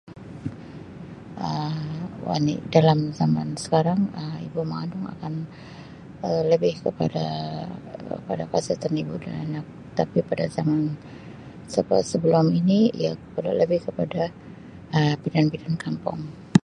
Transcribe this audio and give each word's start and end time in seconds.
Um 1.49 1.75
Wani 2.27 2.53
Um 2.61 2.65
dalam 2.75 2.99
zaman 3.19 3.49
sekarang 3.63 3.99
Um 4.19 4.33
ibu 4.47 4.59
mengandung 4.69 5.05
akan 5.13 5.33
Um 6.25 6.41
lebih 6.51 6.73
kepada 6.85 7.25
ibu 9.01 9.13
dan 9.23 9.33
anak 9.45 9.65
tapi 9.97 10.17
pada 10.29 10.45
zaman 10.57 10.79
sebelum 12.11 12.45
ini 12.59 12.79
lebih 13.61 13.81
kepada 13.87 14.21
Um 14.97 15.11
bidan-bidan 15.23 15.75
kampung. 15.83 16.19